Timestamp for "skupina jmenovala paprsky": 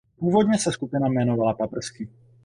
0.71-2.09